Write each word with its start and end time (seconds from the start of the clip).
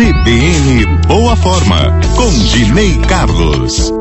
CBN 0.00 0.86
Boa 1.06 1.36
Forma, 1.36 2.00
com 2.16 2.30
Dinei 2.48 2.96
Carlos. 3.00 3.92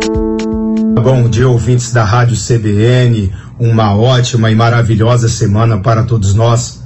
Bom 1.03 1.27
dia, 1.27 1.45
ouvintes 1.45 1.91
da 1.91 2.05
Rádio 2.05 2.37
CBN. 2.37 3.33
Uma 3.59 3.93
ótima 3.93 4.49
e 4.49 4.55
maravilhosa 4.55 5.27
semana 5.27 5.79
para 5.79 6.03
todos 6.03 6.33
nós. 6.33 6.81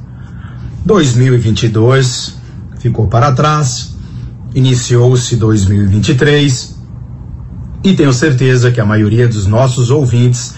2022 0.84 2.38
ficou 2.80 3.08
para 3.08 3.32
trás, 3.34 3.96
iniciou-se 4.56 5.36
2023 5.36 6.76
e 7.84 7.94
tenho 7.94 8.14
certeza 8.14 8.72
que 8.72 8.82
a 8.82 8.86
maioria 8.86 9.28
dos 9.28 9.46
nossos 9.46 9.92
ouvintes 9.92 10.56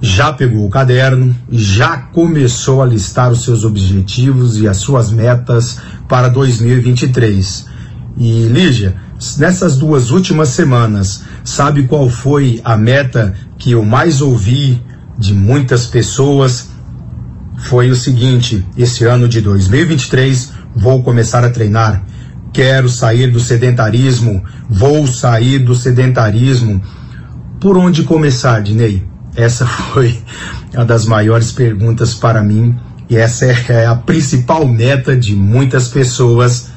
já 0.00 0.32
pegou 0.32 0.66
o 0.66 0.68
caderno, 0.68 1.32
já 1.48 1.96
começou 1.96 2.82
a 2.82 2.86
listar 2.86 3.30
os 3.30 3.44
seus 3.44 3.64
objetivos 3.64 4.58
e 4.58 4.66
as 4.66 4.78
suas 4.78 5.12
metas 5.12 5.78
para 6.08 6.26
2023. 6.26 7.72
E 8.16 8.46
Lígia, 8.46 8.94
nessas 9.38 9.76
duas 9.76 10.10
últimas 10.10 10.50
semanas, 10.50 11.22
sabe 11.42 11.84
qual 11.84 12.08
foi 12.08 12.60
a 12.64 12.76
meta 12.76 13.34
que 13.58 13.72
eu 13.72 13.84
mais 13.84 14.20
ouvi 14.20 14.80
de 15.18 15.34
muitas 15.34 15.86
pessoas? 15.86 16.68
Foi 17.58 17.90
o 17.90 17.96
seguinte: 17.96 18.64
esse 18.76 19.04
ano 19.04 19.28
de 19.28 19.40
2023 19.40 20.52
vou 20.76 21.02
começar 21.02 21.44
a 21.44 21.50
treinar. 21.50 22.04
Quero 22.52 22.88
sair 22.88 23.32
do 23.32 23.40
sedentarismo, 23.40 24.44
vou 24.70 25.06
sair 25.08 25.58
do 25.58 25.74
sedentarismo. 25.74 26.80
Por 27.60 27.76
onde 27.76 28.04
começar, 28.04 28.62
Dinei? 28.62 29.02
Essa 29.34 29.66
foi 29.92 30.16
uma 30.72 30.84
das 30.84 31.04
maiores 31.04 31.50
perguntas 31.50 32.14
para 32.14 32.42
mim 32.42 32.76
e 33.08 33.16
essa 33.16 33.46
é 33.46 33.86
a 33.86 33.94
principal 33.94 34.66
meta 34.66 35.16
de 35.16 35.34
muitas 35.34 35.88
pessoas 35.88 36.68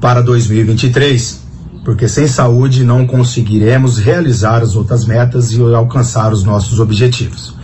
para 0.00 0.22
2023, 0.22 1.40
porque 1.84 2.08
sem 2.08 2.26
saúde 2.26 2.84
não 2.84 3.06
conseguiremos 3.06 3.98
realizar 3.98 4.62
as 4.62 4.74
outras 4.74 5.04
metas 5.04 5.52
e 5.52 5.60
alcançar 5.60 6.32
os 6.32 6.42
nossos 6.42 6.80
objetivos. 6.80 7.54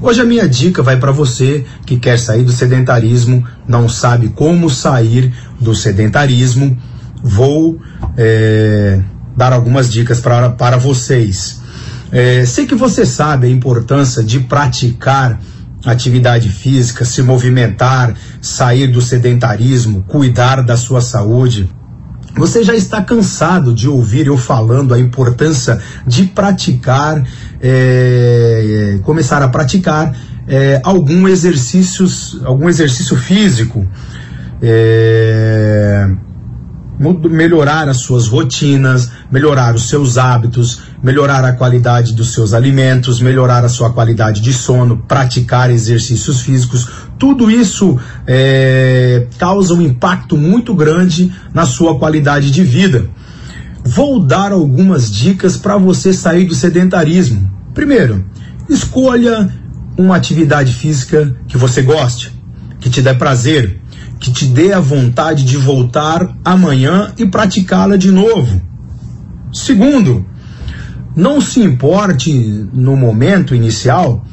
Hoje 0.00 0.20
a 0.20 0.24
minha 0.24 0.46
dica 0.46 0.82
vai 0.82 0.98
para 0.98 1.10
você 1.10 1.64
que 1.86 1.96
quer 1.96 2.18
sair 2.18 2.44
do 2.44 2.52
sedentarismo, 2.52 3.42
não 3.66 3.88
sabe 3.88 4.28
como 4.28 4.68
sair 4.68 5.32
do 5.58 5.74
sedentarismo. 5.74 6.76
Vou 7.22 7.80
é, 8.16 9.00
dar 9.34 9.54
algumas 9.54 9.90
dicas 9.90 10.20
para, 10.20 10.50
para 10.50 10.76
vocês. 10.76 11.62
É, 12.12 12.44
sei 12.44 12.66
que 12.66 12.74
você 12.74 13.06
sabe 13.06 13.46
a 13.46 13.50
importância 13.50 14.22
de 14.22 14.40
praticar 14.40 15.40
atividade 15.84 16.48
física, 16.48 17.04
se 17.04 17.22
movimentar, 17.22 18.14
sair 18.40 18.88
do 18.88 19.00
sedentarismo, 19.00 20.02
cuidar 20.02 20.62
da 20.62 20.76
sua 20.76 21.00
saúde. 21.00 21.68
Você 22.36 22.62
já 22.62 22.74
está 22.74 23.02
cansado 23.02 23.72
de 23.74 23.88
ouvir 23.88 24.26
eu 24.26 24.36
falando 24.36 24.92
a 24.92 25.00
importância 25.00 25.80
de 26.06 26.24
praticar, 26.24 27.22
é, 27.60 28.98
começar 29.02 29.42
a 29.42 29.48
praticar 29.48 30.14
é, 30.46 30.80
algum 30.84 31.26
exercícios, 31.26 32.40
algum 32.44 32.68
exercício 32.68 33.16
físico. 33.16 33.86
É, 34.62 36.08
melhorar 36.98 37.88
as 37.88 37.98
suas 37.98 38.26
rotinas, 38.26 39.10
melhorar 39.30 39.74
os 39.74 39.88
seus 39.88 40.16
hábitos, 40.16 40.80
melhorar 41.02 41.44
a 41.44 41.52
qualidade 41.52 42.14
dos 42.14 42.32
seus 42.32 42.54
alimentos, 42.54 43.20
melhorar 43.20 43.64
a 43.64 43.68
sua 43.68 43.92
qualidade 43.92 44.40
de 44.40 44.52
sono, 44.52 45.04
praticar 45.06 45.70
exercícios 45.70 46.40
físicos, 46.40 46.88
tudo 47.18 47.50
isso 47.50 47.98
é, 48.26 49.26
causa 49.38 49.74
um 49.74 49.82
impacto 49.82 50.36
muito 50.36 50.74
grande 50.74 51.32
na 51.52 51.64
sua 51.64 51.98
qualidade 51.98 52.50
de 52.50 52.62
vida. 52.62 53.08
Vou 53.84 54.20
dar 54.20 54.52
algumas 54.52 55.10
dicas 55.10 55.56
para 55.56 55.76
você 55.76 56.12
sair 56.12 56.44
do 56.44 56.54
sedentarismo. 56.54 57.50
Primeiro, 57.72 58.24
escolha 58.68 59.48
uma 59.96 60.16
atividade 60.16 60.72
física 60.72 61.34
que 61.46 61.56
você 61.56 61.82
goste, 61.82 62.32
que 62.80 62.90
te 62.90 63.00
dê 63.00 63.14
prazer 63.14 63.80
que 64.18 64.30
te 64.30 64.46
dê 64.46 64.72
a 64.72 64.80
vontade 64.80 65.44
de 65.44 65.56
voltar 65.56 66.36
amanhã 66.44 67.12
e 67.18 67.26
praticá-la 67.26 67.96
de 67.96 68.10
novo. 68.10 68.60
Segundo, 69.52 70.24
não 71.14 71.40
se 71.40 71.60
importe 71.60 72.32
no 72.72 72.96
momento 72.96 73.54
inicial 73.54 74.24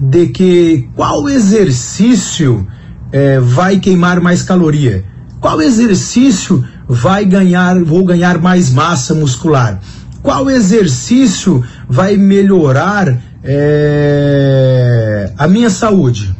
de 0.00 0.28
que 0.28 0.88
qual 0.96 1.28
exercício 1.28 2.66
é, 3.12 3.38
vai 3.38 3.78
queimar 3.78 4.20
mais 4.20 4.42
caloria, 4.42 5.04
qual 5.40 5.60
exercício 5.60 6.64
vai 6.88 7.24
ganhar, 7.24 7.78
vou 7.84 8.04
ganhar 8.04 8.38
mais 8.38 8.72
massa 8.72 9.14
muscular, 9.14 9.78
qual 10.22 10.50
exercício 10.50 11.62
vai 11.88 12.16
melhorar 12.16 13.20
é, 13.42 15.32
a 15.36 15.46
minha 15.46 15.70
saúde. 15.70 16.34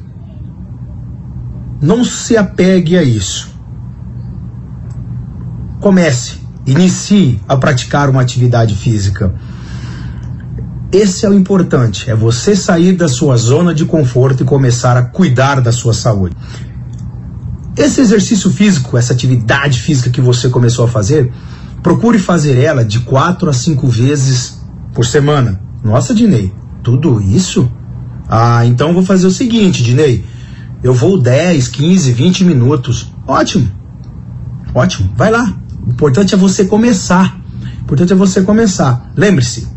Não 1.80 2.04
se 2.04 2.36
apegue 2.36 2.96
a 2.96 3.02
isso. 3.02 3.48
Comece, 5.80 6.34
inicie 6.66 7.40
a 7.48 7.56
praticar 7.56 8.10
uma 8.10 8.20
atividade 8.20 8.74
física. 8.74 9.34
Esse 10.92 11.24
é 11.24 11.30
o 11.30 11.34
importante, 11.34 12.10
é 12.10 12.16
você 12.16 12.56
sair 12.56 12.92
da 12.92 13.06
sua 13.06 13.36
zona 13.36 13.72
de 13.72 13.84
conforto 13.84 14.42
e 14.42 14.46
começar 14.46 14.96
a 14.96 15.02
cuidar 15.02 15.60
da 15.60 15.70
sua 15.70 15.92
saúde. 15.92 16.36
Esse 17.76 18.00
exercício 18.00 18.50
físico, 18.50 18.98
essa 18.98 19.12
atividade 19.12 19.80
física 19.80 20.10
que 20.10 20.20
você 20.20 20.48
começou 20.48 20.84
a 20.84 20.88
fazer, 20.88 21.32
procure 21.80 22.18
fazer 22.18 22.58
ela 22.58 22.84
de 22.84 22.98
quatro 23.00 23.48
a 23.48 23.52
cinco 23.52 23.86
vezes 23.86 24.60
por 24.92 25.06
semana. 25.06 25.60
Nossa, 25.84 26.12
Dinei, 26.12 26.52
tudo 26.82 27.20
isso? 27.20 27.70
Ah, 28.28 28.66
então 28.66 28.92
vou 28.92 29.04
fazer 29.04 29.28
o 29.28 29.30
seguinte, 29.30 29.84
Dinei. 29.84 30.24
Eu 30.82 30.92
vou 30.92 31.20
10, 31.20 31.68
15, 31.68 32.12
20 32.12 32.44
minutos. 32.44 33.12
Ótimo. 33.26 33.70
Ótimo. 34.74 35.08
Vai 35.16 35.30
lá. 35.30 35.56
O 35.86 35.90
importante 35.90 36.34
é 36.34 36.38
você 36.38 36.64
começar. 36.64 37.38
O 37.80 37.82
importante 37.82 38.12
é 38.12 38.16
você 38.16 38.42
começar. 38.42 39.12
Lembre-se, 39.16 39.68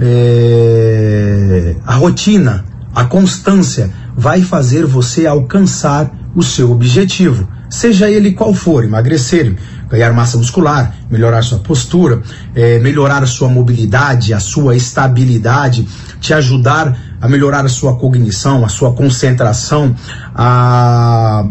é, 0.00 1.76
a 1.86 1.94
rotina, 1.94 2.64
a 2.94 3.04
constância 3.04 3.92
vai 4.16 4.40
fazer 4.40 4.86
você 4.86 5.26
alcançar 5.26 6.10
o 6.34 6.42
seu 6.42 6.70
objetivo, 6.70 7.46
seja 7.68 8.10
ele 8.10 8.32
qual 8.32 8.54
for, 8.54 8.84
emagrecer, 8.84 9.54
ganhar 9.88 10.12
massa 10.12 10.38
muscular, 10.38 10.94
melhorar 11.10 11.42
sua 11.42 11.58
postura, 11.58 12.22
é, 12.54 12.78
melhorar 12.78 13.26
sua 13.26 13.48
mobilidade, 13.48 14.32
a 14.32 14.40
sua 14.40 14.74
estabilidade, 14.74 15.86
te 16.20 16.32
ajudar 16.32 16.96
a 17.20 17.28
melhorar 17.28 17.64
a 17.64 17.68
sua 17.68 17.96
cognição, 17.96 18.64
a 18.64 18.68
sua 18.68 18.94
concentração, 18.94 19.94
a 20.34 21.46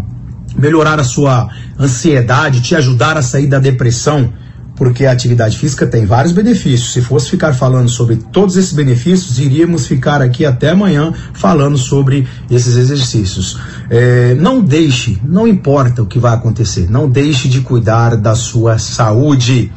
melhorar 0.56 1.00
a 1.00 1.04
sua 1.04 1.50
ansiedade, 1.80 2.62
te 2.62 2.76
ajudar 2.76 3.18
a 3.18 3.22
sair 3.22 3.48
da 3.48 3.60
depressão, 3.60 4.34
porque 4.80 5.06
a 5.06 5.12
atividade 5.12 5.58
física 5.58 5.86
tem 5.86 6.06
vários 6.06 6.32
benefícios. 6.32 6.94
Se 6.94 7.02
fosse 7.02 7.30
ficar 7.30 7.54
falando 7.54 7.90
sobre 7.90 8.16
todos 8.16 8.56
esses 8.56 8.72
benefícios, 8.72 9.38
iríamos 9.38 9.86
ficar 9.86 10.22
aqui 10.22 10.46
até 10.46 10.70
amanhã 10.70 11.14
falando 11.34 11.78
sobre 11.78 12.26
esses 12.50 12.78
exercícios. 12.78 13.60
É, 13.90 14.34
não 14.36 14.62
deixe, 14.62 15.20
não 15.22 15.46
importa 15.46 16.02
o 16.02 16.06
que 16.06 16.18
vai 16.18 16.34
acontecer, 16.34 16.90
não 16.90 17.10
deixe 17.10 17.50
de 17.50 17.60
cuidar 17.60 18.16
da 18.16 18.36
sua 18.36 18.80
saúde. 18.80 19.70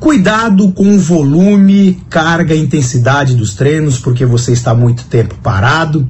Cuidado 0.00 0.72
com 0.72 0.96
o 0.96 0.98
volume, 0.98 2.02
carga 2.10 2.56
e 2.56 2.60
intensidade 2.60 3.36
dos 3.36 3.54
treinos, 3.54 4.00
porque 4.00 4.26
você 4.26 4.52
está 4.52 4.74
muito 4.74 5.04
tempo 5.04 5.36
parado 5.36 6.06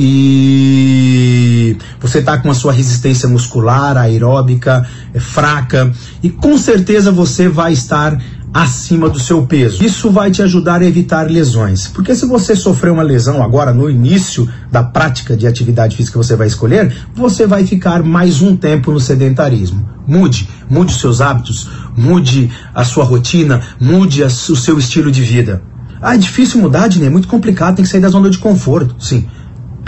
e 0.00 1.76
você 2.00 2.20
está 2.20 2.38
com 2.38 2.48
a 2.48 2.54
sua 2.54 2.72
resistência 2.72 3.28
muscular, 3.28 3.96
aeróbica 3.96 4.88
é 5.12 5.18
fraca 5.18 5.90
e 6.22 6.30
com 6.30 6.56
certeza 6.56 7.10
você 7.10 7.48
vai 7.48 7.72
estar 7.72 8.16
acima 8.54 9.08
do 9.08 9.18
seu 9.18 9.44
peso. 9.44 9.84
Isso 9.84 10.08
vai 10.10 10.30
te 10.30 10.40
ajudar 10.40 10.80
a 10.82 10.84
evitar 10.84 11.28
lesões, 11.28 11.88
porque 11.88 12.14
se 12.14 12.26
você 12.26 12.54
sofrer 12.54 12.92
uma 12.92 13.02
lesão 13.02 13.42
agora 13.42 13.74
no 13.74 13.90
início 13.90 14.48
da 14.70 14.84
prática 14.84 15.36
de 15.36 15.48
atividade 15.48 15.96
física 15.96 16.18
que 16.18 16.24
você 16.24 16.36
vai 16.36 16.46
escolher, 16.46 16.96
você 17.12 17.44
vai 17.44 17.66
ficar 17.66 18.02
mais 18.04 18.40
um 18.40 18.56
tempo 18.56 18.92
no 18.92 19.00
sedentarismo. 19.00 19.84
Mude, 20.06 20.48
mude 20.70 20.92
os 20.92 21.00
seus 21.00 21.20
hábitos, 21.20 21.68
mude 21.96 22.52
a 22.72 22.84
sua 22.84 23.04
rotina, 23.04 23.60
mude 23.80 24.22
o 24.22 24.30
seu 24.30 24.78
estilo 24.78 25.10
de 25.10 25.22
vida. 25.22 25.60
Ah, 26.00 26.14
é 26.14 26.18
difícil 26.18 26.60
mudar, 26.60 26.88
né? 26.96 27.06
É 27.06 27.10
muito 27.10 27.26
complicado, 27.26 27.74
tem 27.74 27.84
que 27.84 27.90
sair 27.90 28.00
da 28.00 28.08
zona 28.08 28.30
de 28.30 28.38
conforto. 28.38 28.94
Sim, 29.00 29.26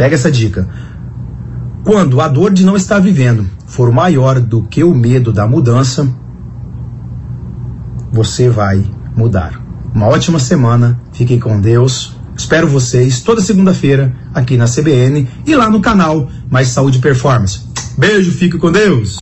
Pega 0.00 0.14
essa 0.14 0.30
dica. 0.30 0.66
Quando 1.84 2.22
a 2.22 2.28
dor 2.28 2.54
de 2.54 2.64
não 2.64 2.74
estar 2.74 2.98
vivendo 3.00 3.46
for 3.66 3.92
maior 3.92 4.40
do 4.40 4.62
que 4.62 4.82
o 4.82 4.94
medo 4.94 5.30
da 5.30 5.46
mudança, 5.46 6.08
você 8.10 8.48
vai 8.48 8.82
mudar. 9.14 9.62
Uma 9.94 10.06
ótima 10.06 10.38
semana, 10.38 10.98
fiquem 11.12 11.38
com 11.38 11.60
Deus. 11.60 12.16
Espero 12.34 12.66
vocês 12.66 13.20
toda 13.20 13.42
segunda-feira 13.42 14.16
aqui 14.32 14.56
na 14.56 14.64
CBN 14.64 15.28
e 15.46 15.54
lá 15.54 15.68
no 15.68 15.82
canal 15.82 16.30
Mais 16.50 16.68
Saúde 16.68 16.98
Performance. 16.98 17.60
Beijo, 17.98 18.32
fique 18.32 18.56
com 18.56 18.72
Deus. 18.72 19.18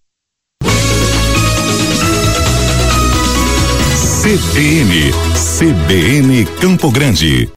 CBN, 4.23 5.11
CBN 5.59 6.45
Campo 6.61 6.89
Grande. 6.93 7.45